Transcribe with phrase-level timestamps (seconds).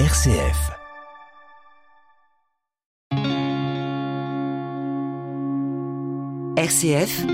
[0.00, 0.72] RCF.
[6.56, 7.24] RCF,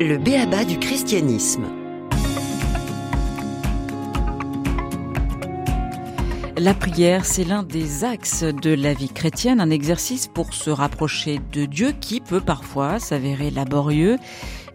[0.00, 1.66] le béaba du christianisme.
[6.58, 11.40] La prière, c'est l'un des axes de la vie chrétienne, un exercice pour se rapprocher
[11.52, 14.16] de Dieu qui peut parfois s'avérer laborieux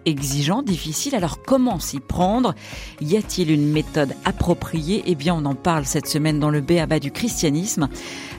[0.06, 1.16] exigeant, difficile.
[1.16, 2.54] Alors comment s'y prendre?
[3.02, 5.04] Y a-t-il une méthode appropriée?
[5.06, 7.00] Eh bien, on en parle cette semaine dans le B.A.B.A.
[7.00, 7.90] du christianisme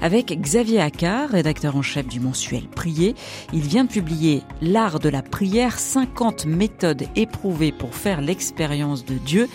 [0.00, 3.14] avec Xavier Accard, rédacteur en chef du mensuel Prier.
[3.52, 9.14] Il vient de publier L'art de la prière, 50 méthodes éprouvées pour faire l'expérience de
[9.14, 9.48] Dieu.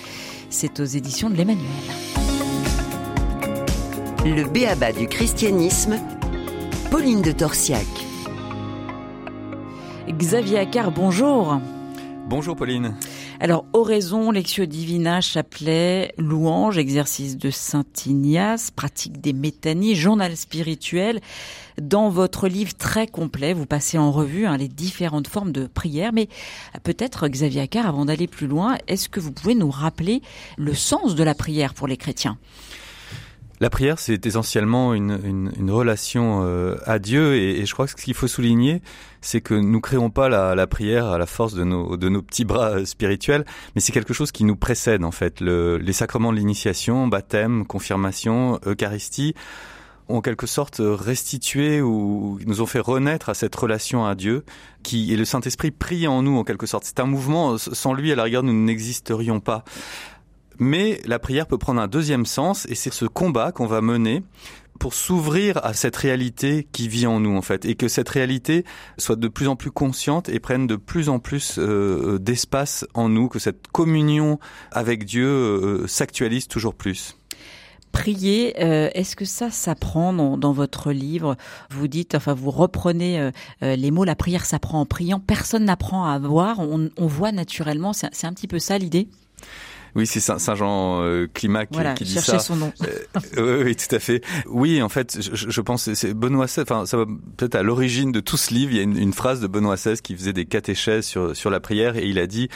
[0.49, 1.65] C'est aux éditions de l'Emmanuel.
[4.25, 4.91] Le B.A.B.A.
[4.91, 5.97] du christianisme,
[6.91, 7.87] Pauline de Torsiac.
[10.09, 11.59] Xavier Accard, bonjour.
[12.31, 12.95] Bonjour Pauline.
[13.41, 21.19] Alors, oraison, lectio divina, chapelet, louange, exercice de Saint Ignace, pratique des métanies, journal spirituel.
[21.81, 26.13] Dans votre livre très complet, vous passez en revue hein, les différentes formes de prière.
[26.13, 26.29] Mais
[26.83, 30.21] peut-être, Xavier Accard, avant d'aller plus loin, est-ce que vous pouvez nous rappeler
[30.57, 32.37] le sens de la prière pour les chrétiens?
[33.61, 37.85] La prière, c'est essentiellement une, une, une relation euh, à Dieu, et, et, je crois
[37.85, 38.81] que ce qu'il faut souligner,
[39.21, 42.23] c'est que nous créons pas la, la, prière à la force de nos, de nos
[42.23, 43.45] petits bras euh, spirituels,
[43.75, 45.41] mais c'est quelque chose qui nous précède en fait.
[45.41, 49.35] Le, les sacrements de l'initiation, baptême, confirmation, Eucharistie,
[50.09, 54.43] ont en quelque sorte restitué ou nous ont fait renaître à cette relation à Dieu
[54.83, 56.83] qui est le Saint-Esprit prie en nous en quelque sorte.
[56.85, 59.63] C'est un mouvement, sans lui à la rigueur nous n'existerions pas.
[60.63, 64.23] Mais la prière peut prendre un deuxième sens et c'est ce combat qu'on va mener
[64.79, 68.63] pour s'ouvrir à cette réalité qui vit en nous en fait et que cette réalité
[68.99, 73.09] soit de plus en plus consciente et prenne de plus en plus euh, d'espace en
[73.09, 74.37] nous, que cette communion
[74.71, 77.17] avec Dieu euh, s'actualise toujours plus.
[77.91, 81.35] Prier, euh, est-ce que ça s'apprend dans, dans, votre livre?
[81.71, 83.31] Vous dites, enfin, vous reprenez euh,
[83.63, 85.19] euh, les mots, la prière s'apprend en priant.
[85.19, 87.93] Personne n'apprend à voir, on voit naturellement.
[87.93, 89.09] C'est un petit peu ça l'idée?
[89.95, 92.39] Oui, c'est Saint, Jean euh, Climac voilà, qui dit ça.
[92.39, 92.73] son nom.
[93.37, 94.23] Euh, oui, oui, tout à fait.
[94.47, 96.61] Oui, en fait, je, je pense c'est Benoît XVI.
[96.61, 97.05] Enfin, ça va
[97.37, 98.71] peut-être à l'origine de tout ce livre.
[98.71, 101.49] Il y a une, une phrase de Benoît XVI qui faisait des catéchèses sur sur
[101.49, 102.49] la prière et il a dit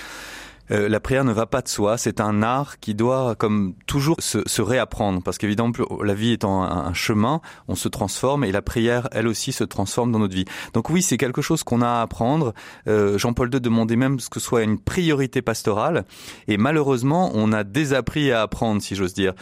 [0.71, 4.17] euh, la prière ne va pas de soi, c'est un art qui doit, comme toujours,
[4.19, 5.71] se, se réapprendre, parce qu'évidemment,
[6.03, 9.63] la vie étant un, un, chemin, on se transforme, et la prière, elle aussi, se
[9.63, 10.45] transforme dans notre vie.
[10.73, 12.53] Donc oui, c'est quelque chose qu'on a à apprendre.
[12.87, 16.05] Euh, Jean-Paul II demandait même que ce soit une priorité pastorale,
[16.47, 19.33] et malheureusement, on a désappris à apprendre, si j'ose dire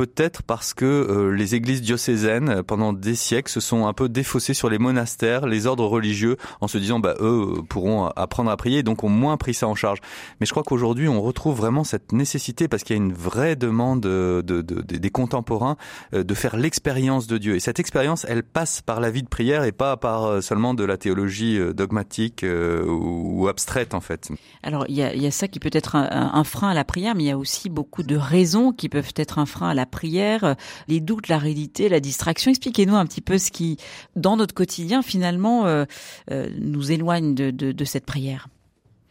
[0.00, 4.08] peut-être parce que euh, les églises diocésaines, euh, pendant des siècles, se sont un peu
[4.08, 8.50] défaussées sur les monastères, les ordres religieux, en se disant, bah, eux euh, pourront apprendre
[8.50, 9.98] à prier, et donc ont moins pris ça en charge.
[10.40, 13.56] Mais je crois qu'aujourd'hui, on retrouve vraiment cette nécessité, parce qu'il y a une vraie
[13.56, 15.76] demande de, de, de, des contemporains,
[16.12, 17.56] de faire l'expérience de Dieu.
[17.56, 20.84] Et cette expérience, elle passe par la vie de prière et pas par seulement de
[20.84, 24.30] la théologie dogmatique ou, abstraite, en fait.
[24.62, 26.84] Alors, il y a, y a ça qui peut être un, un frein à la
[26.84, 29.74] prière, mais il y a aussi beaucoup de raisons qui peuvent être un frein à
[29.74, 30.56] la prière,
[30.88, 32.50] les doutes, la réalité, la distraction.
[32.50, 33.76] Expliquez-nous un petit peu ce qui,
[34.16, 35.84] dans notre quotidien, finalement, euh,
[36.30, 38.48] euh, nous éloigne de, de, de cette prière.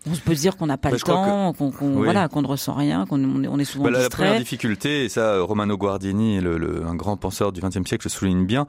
[0.09, 2.03] On se peut se dire qu'on n'a pas bah, le temps, qu'on qu oui.
[2.03, 4.03] voilà, qu'on ne ressent rien, qu'on on est souvent bah, distrait.
[4.03, 8.05] La première difficulté, et ça, Romano Guardini, le, le, un grand penseur du XXe siècle,
[8.05, 8.67] le souligne bien,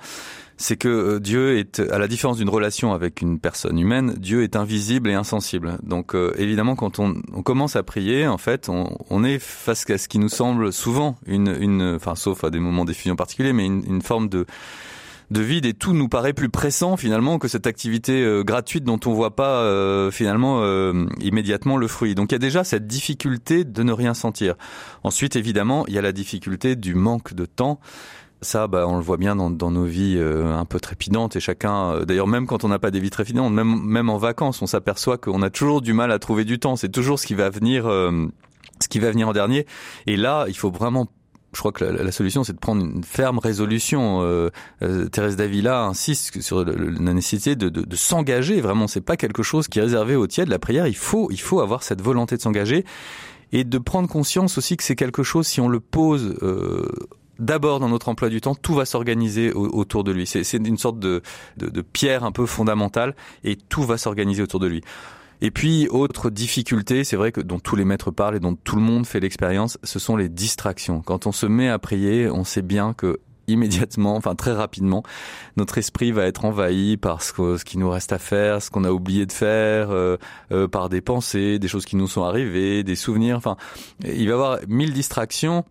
[0.60, 4.56] c'est que Dieu est, à la différence d'une relation avec une personne humaine, Dieu est
[4.56, 5.78] invisible et insensible.
[5.82, 9.88] Donc euh, évidemment, quand on, on, commence à prier, en fait, on, on est face
[9.88, 13.54] à ce qui nous semble souvent une, une enfin, sauf à des moments d'effusion particuliers,
[13.54, 14.44] mais une, une forme de
[15.30, 19.00] de vide et tout nous paraît plus pressant finalement que cette activité euh, gratuite dont
[19.06, 22.14] on voit pas euh, finalement euh, immédiatement le fruit.
[22.14, 24.54] Donc il y a déjà cette difficulté de ne rien sentir.
[25.04, 27.80] Ensuite évidemment il y a la difficulté du manque de temps.
[28.42, 31.40] Ça, bah, on le voit bien dans, dans nos vies euh, un peu trépidantes et
[31.40, 34.62] chacun, euh, d'ailleurs même quand on n'a pas des vies trépidantes, même, même en vacances,
[34.62, 36.74] on s'aperçoit qu'on a toujours du mal à trouver du temps.
[36.74, 38.28] C'est toujours ce qui va venir, euh,
[38.80, 39.66] ce qui va venir en dernier.
[40.06, 41.06] Et là, il faut vraiment
[41.52, 44.22] je crois que la, la solution, c'est de prendre une ferme résolution.
[44.22, 44.50] Euh,
[44.82, 48.60] euh, Thérèse Davila insiste sur le, le, la nécessité de, de, de s'engager.
[48.60, 50.86] Vraiment, c'est pas quelque chose qui est réservé au tiers de la prière.
[50.86, 52.84] Il faut, il faut avoir cette volonté de s'engager
[53.52, 56.36] et de prendre conscience aussi que c'est quelque chose si on le pose.
[56.42, 56.88] Euh,
[57.40, 60.26] D'abord dans notre emploi du temps, tout va s'organiser autour de lui.
[60.26, 61.22] C'est une sorte de,
[61.56, 64.82] de, de pierre un peu fondamentale et tout va s'organiser autour de lui.
[65.42, 68.76] Et puis, autre difficulté, c'est vrai que dont tous les maîtres parlent et dont tout
[68.76, 71.00] le monde fait l'expérience, ce sont les distractions.
[71.00, 75.02] Quand on se met à prier, on sait bien que immédiatement, enfin très rapidement,
[75.56, 78.84] notre esprit va être envahi par ce, ce qui nous reste à faire, ce qu'on
[78.84, 80.16] a oublié de faire, euh,
[80.52, 83.36] euh, par des pensées, des choses qui nous sont arrivées, des souvenirs.
[83.36, 83.56] Enfin,
[84.04, 85.64] il va y avoir mille distractions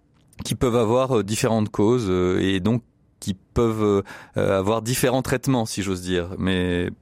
[0.44, 2.82] qui peuvent avoir différentes causes et donc
[3.30, 4.04] qui peuvent
[4.38, 6.30] euh, avoir différents traitements, si j'ose dire.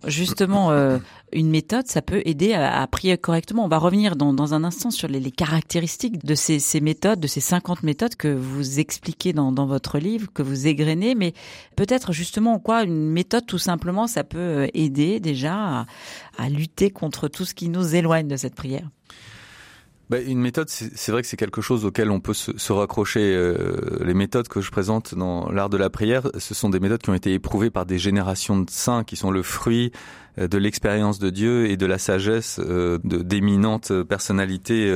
[0.05, 0.97] Justement, euh,
[1.31, 3.63] une méthode, ça peut aider à, prier correctement.
[3.63, 7.83] On va revenir dans, un instant sur les, caractéristiques de ces, méthodes, de ces 50
[7.83, 11.15] méthodes que vous expliquez dans, votre livre, que vous égrenez.
[11.15, 11.33] Mais
[11.77, 15.85] peut-être justement en quoi une méthode, tout simplement, ça peut euh, aider déjà
[16.37, 18.89] à lutter contre tout ce qui nous éloigne de cette prière?
[20.09, 23.35] Bah, une méthode, c'est vrai que c'est quelque chose auquel on peut se, raccrocher.
[23.35, 27.01] Euh, les méthodes que je présente dans l'art de la prière, ce sont des méthodes
[27.01, 29.91] qui ont été éprouvées par des générations de saints, qui sont le fruit
[30.39, 34.89] euh, de l'expérience de Dieu et de la sagesse euh, d'éminentes personnalités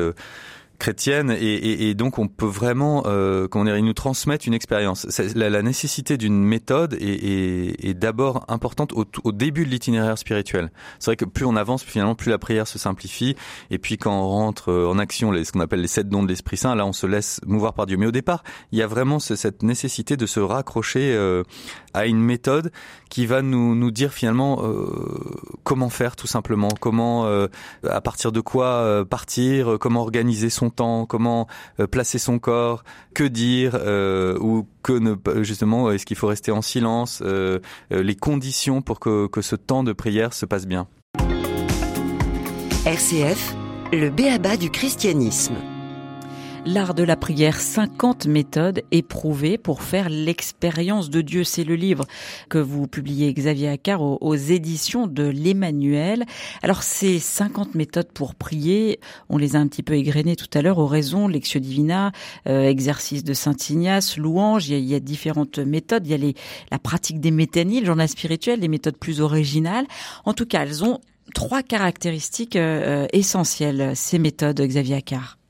[0.82, 5.06] chrétienne et, donc on peut vraiment euh, comment dire, ils nous transmettent une expérience.
[5.36, 10.72] La, nécessité d'une méthode est, d'abord importante au, début de l'itinéraire spirituel.
[10.98, 13.36] C'est vrai que plus on avance, finalement, plus la prière se simplifie.
[13.70, 16.24] Et puis quand on rentre euh, en action, les, ce qu'on appelle les sept dons
[16.24, 17.98] de l'Esprit Saint, là on se laisse mouvoir par Dieu.
[17.98, 21.44] Mais au départ, il y a vraiment cette nécessité de se raccrocher euh,
[21.94, 22.72] à une méthode
[23.10, 24.88] qui va nous, dire finalement euh,
[25.64, 27.48] comment faire tout simplement, comment euh,
[27.88, 31.48] à partir de quoi partir, comment organiser son temps, comment
[31.80, 32.84] euh, placer son corps,
[33.14, 37.60] que dire euh, ou que ne justement est-ce qu'il faut rester en silence, euh,
[37.90, 40.88] les conditions pour que, que ce temps de prière se passe bien.
[42.86, 43.56] RCF,
[43.94, 45.56] le béaba du christianisme.
[46.64, 51.44] L'art de la prière, 50 méthodes éprouvées pour faire l'expérience de Dieu.
[51.44, 52.06] C'est le livre
[52.50, 56.24] que vous publiez, Xavier Accard, aux, éditions de l'Emmanuel.
[56.62, 60.62] Alors, ces 50 méthodes pour prier, on les a un petit peu égrenées tout à
[60.62, 62.12] l'heure, oraison, Lectio Divina,
[62.48, 66.06] euh, exercice de Saint-Ignace, louange, il y, a, il y, a, différentes méthodes.
[66.06, 66.36] Il y a les,
[66.70, 69.88] la pratique des métanies, le journal spirituel, des méthodes plus originales.
[70.26, 71.00] En tout cas, elles ont
[71.34, 75.41] trois caractéristiques euh, essentielles, ces méthodes, Xavier Accard.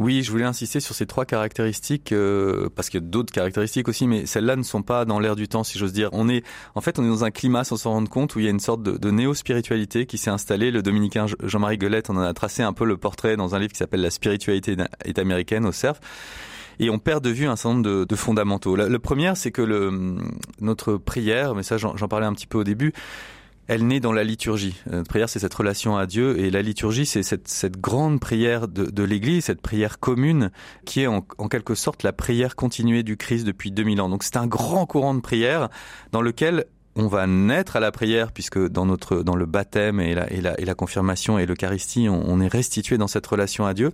[0.00, 3.86] Oui, je voulais insister sur ces trois caractéristiques euh, parce qu'il y a d'autres caractéristiques
[3.86, 6.08] aussi, mais celles-là ne sont pas dans l'air du temps, si j'ose dire.
[6.12, 6.42] On est,
[6.74, 8.50] en fait, on est dans un climat, sans s'en rendre compte, où il y a
[8.50, 10.70] une sorte de, néo-spiritualité qui s'est installée.
[10.70, 13.78] Le dominicain Jean-Marie Guelette en a tracé un peu le portrait dans un livre qui
[13.78, 14.74] s'appelle La spiritualité
[15.04, 16.00] est américaine au CERF
[16.78, 18.76] et on perd de vue un certain nombre de, fondamentaux.
[18.76, 20.16] Le premier, c'est que le,
[20.62, 22.94] notre prière, mais ça j'en parlais un petit peu au début,
[23.68, 24.74] elle naît dans la liturgie.
[24.90, 28.66] Notre prière, c'est cette relation à Dieu, et la liturgie, c'est cette, cette, grande prière
[28.66, 30.50] de, de l'Église, cette prière commune,
[30.84, 34.08] qui est en, en, quelque sorte la prière continuée du Christ depuis 2000 ans.
[34.08, 35.68] Donc c'est un grand courant de prière
[36.12, 36.64] dans lequel
[36.96, 40.40] on va naître à la prière puisque dans notre dans le baptême et la, et
[40.40, 43.92] la, et la confirmation et l'Eucharistie, on, on est restitué dans cette relation à Dieu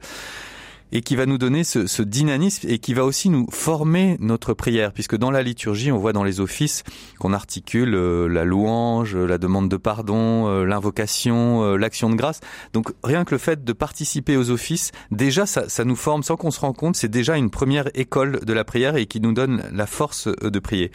[0.93, 4.93] et qui va nous donner ce, dynamisme et qui va aussi nous former notre prière,
[4.93, 6.85] puisque dans la liturgie, on voit dans les offices
[7.19, 12.41] qu'on articule euh, la louange, la demande de pardon, euh, l'invocation, euh, l'action de grâce.
[12.73, 16.37] Donc rien que le fait de participer aux offices, déjà ça, ça nous forme sans
[16.37, 19.33] qu'on se rende compte, c'est déjà une première école de la prière et qui nous
[19.33, 20.93] donne la force de prier.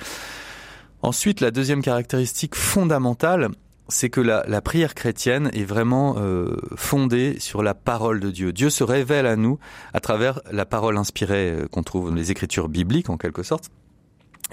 [1.03, 3.49] Ensuite, la deuxième caractéristique fondamentale,
[3.91, 8.53] c'est que la, la, prière chrétienne est vraiment euh, fondée sur la parole de Dieu.
[8.53, 9.59] Dieu se révèle à nous
[9.93, 13.69] à travers la parole inspirée euh, qu'on trouve dans les écritures bibliques en quelque sorte.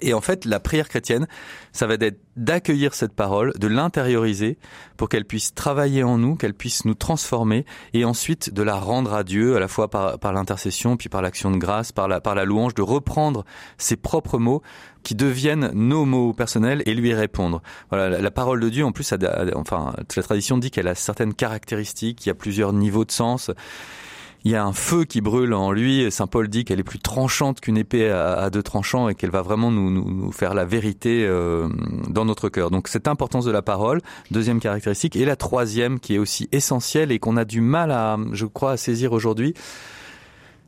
[0.01, 1.27] Et en fait, la prière chrétienne,
[1.73, 4.59] ça va être d'accueillir cette parole, de l'intérioriser
[4.97, 7.65] pour qu'elle puisse travailler en nous, qu'elle puisse nous transformer
[7.95, 11.23] et ensuite de la rendre à Dieu à la fois par, par l'intercession puis par
[11.23, 13.45] l'action de grâce, par la, par la louange, de reprendre
[13.77, 14.63] ses propres mots
[15.03, 17.63] qui deviennent nos mots personnels et lui répondre.
[17.91, 19.17] Voilà, la, parole de Dieu, en plus, a,
[19.55, 23.51] enfin, la tradition dit qu'elle a certaines caractéristiques, il y a plusieurs niveaux de sens
[24.45, 26.11] il y a un feu qui brûle en lui.
[26.11, 29.43] Saint Paul dit qu'elle est plus tranchante qu'une épée à, deux tranchants et qu'elle va
[29.43, 31.69] vraiment nous, faire la vérité euh,
[32.09, 32.71] dans notre cœur.
[32.71, 37.13] Donc cette importance de la parole, deuxième caractéristique, et la troisième qui est aussi essentielle
[37.13, 39.55] et qu'on a du mal à, je crois, à saisir aujourd'hui,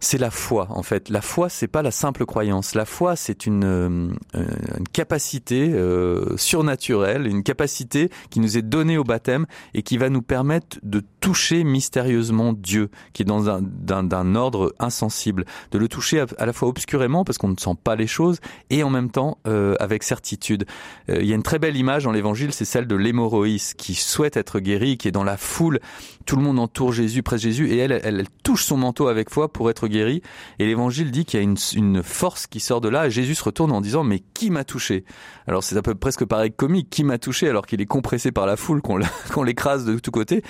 [0.01, 1.09] c'est la foi en fait.
[1.11, 2.75] La foi, c'est pas la simple croyance.
[2.75, 8.99] La foi, c'est une, euh, une, capacité euh, surnaturelle, une capacité qui nous est donnée
[8.99, 13.61] au baptême et qui va nous permettre de toucher mystérieusement Dieu, qui est dans un
[13.63, 17.97] d'un ordre insensible, de le toucher à, la fois obscurément parce qu'on ne sent pas
[17.97, 18.41] les choses
[18.71, 20.65] et en même temps euh, avec certitude.
[21.11, 23.95] Euh, il y a une très belle image dans l'Évangile, c'est celle de l'hémorroïs qui
[23.95, 25.81] souhaite être guéri, qui est dans la foule,
[26.25, 29.09] tout le monde entoure Jésus, près de Jésus et elle, elle, elle touche son manteau
[29.09, 30.23] avec foi pour être guéri.
[30.59, 33.07] Et l'évangile dit qu'il y a une, force qui sort de là.
[33.07, 35.05] Et Jésus se retourne en disant mais qui m'a touché?
[35.47, 36.89] Alors c'est un peu presque pareil comique.
[36.91, 38.81] Qui m'a touché alors qu'il est compressé par la foule,
[39.33, 40.43] qu'on l'écrase de tous côtés?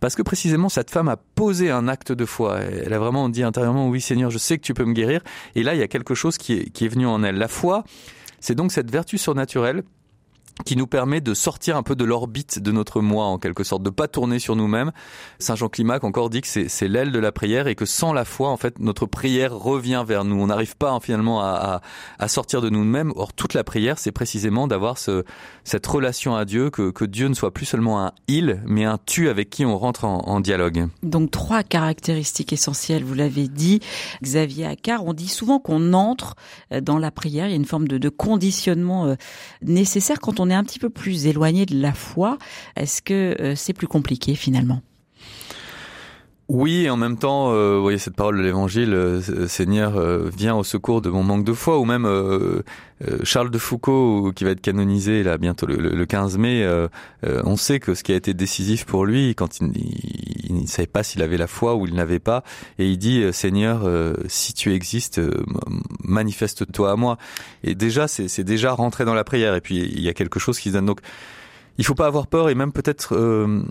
[0.00, 2.60] Parce que précisément cette femme a posé un acte de foi.
[2.60, 5.20] Elle a vraiment dit intérieurement oui Seigneur, je sais que tu peux me guérir.
[5.54, 7.36] Et là il y a quelque chose qui est venu en elle.
[7.36, 7.84] La foi,
[8.40, 9.82] c'est donc cette vertu surnaturelle
[10.64, 13.82] qui nous permet de sortir un peu de l'orbite de notre moi en quelque sorte,
[13.82, 14.92] de pas tourner sur nous-mêmes.
[15.38, 18.24] Saint Jean Climac encore dit que c'est l'aile de la prière et que sans la
[18.24, 20.40] foi, en fait, notre prière revient vers nous.
[20.40, 21.80] On n'arrive pas finalement à,
[22.28, 23.12] sortir de nous-mêmes.
[23.16, 25.24] Or, toute la prière, c'est précisément d'avoir ce,
[25.64, 29.28] cette relation à Dieu, que, Dieu ne soit plus seulement un il, mais un tu
[29.28, 30.88] avec qui on rentre en, dialogue.
[31.02, 33.80] Donc trois caractéristiques essentielles, vous l'avez dit,
[34.22, 35.04] Xavier Accard.
[35.04, 36.34] On dit souvent qu'on entre
[36.82, 37.46] dans la prière.
[37.46, 39.14] Il y a une forme de, de conditionnement euh,
[39.62, 42.38] nécessaire quand on est un petit peu plus éloigné de la foi.
[42.76, 44.82] Est-ce que euh, c'est plus compliqué finalement?
[46.48, 49.98] Oui, et en même temps, euh, vous voyez cette parole de l'Évangile, euh, Seigneur,
[50.28, 52.06] viens au secours de mon manque de foi, ou même
[53.22, 56.68] Charles de Foucault, qui va être canonisé là bientôt le, 15 mai,
[57.22, 59.72] on sait que ce qui a été décisif pour lui, quand il,
[60.52, 62.44] ne savait pas s'il avait la foi ou il n'avait pas,
[62.78, 63.88] et il dit, Seigneur,
[64.28, 65.20] si tu existes,
[66.02, 67.18] manifeste-toi à moi.
[67.62, 70.58] Et déjà, c'est déjà rentré dans la prière, et puis il y a quelque chose
[70.58, 70.86] qui se donne.
[70.86, 71.00] Donc,
[71.76, 73.62] il faut pas avoir peur et même peut-être euh,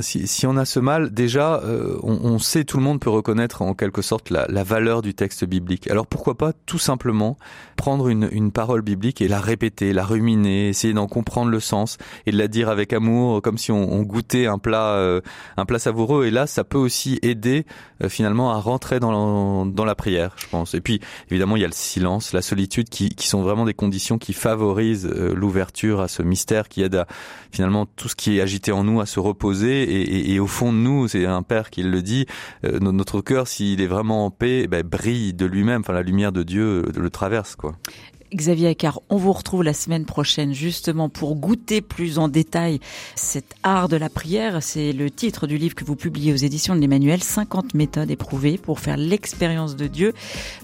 [0.00, 3.10] si, si, on a ce mal, déjà euh, on, on, sait tout le monde peut
[3.10, 5.90] reconnaître en quelque sorte la, la, valeur du texte biblique.
[5.90, 7.36] Alors pourquoi pas tout simplement
[7.76, 11.98] prendre une, une parole biblique et la répéter, la ruminer, essayer d'en comprendre le sens
[12.24, 15.20] et de la dire avec amour, comme si on, on goûtait un plat euh,
[15.58, 16.24] un plat savoureux.
[16.24, 17.66] Et là, ça peut aussi aider
[18.08, 20.74] finalement à rentrer dans la, dans la prière, je pense.
[20.74, 21.00] Et puis
[21.30, 24.32] évidemment, il y a le silence, la solitude qui, qui sont vraiment des conditions qui
[24.32, 27.06] favorisent l'ouverture à ce mystère qui aide à
[27.52, 30.46] finalement tout ce qui est agité en nous à se reposer et, et, et au
[30.46, 32.26] fond de nous, c'est un père qui le dit,
[32.64, 36.02] euh, notre cœur s'il est vraiment en paix, eh ben, brille de lui-même, enfin la
[36.02, 37.76] lumière de Dieu le traverse quoi.
[38.34, 42.80] Xavier Accard, on vous retrouve la semaine prochaine justement pour goûter plus en détail
[43.14, 44.62] cet art de la prière.
[44.62, 48.58] C'est le titre du livre que vous publiez aux éditions de l'Emmanuel, 50 méthodes éprouvées
[48.58, 50.12] pour faire l'expérience de Dieu.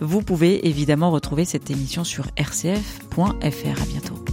[0.01, 3.23] Vous pouvez évidemment retrouver cette émission sur rcf.fr.
[3.37, 4.26] À bientôt.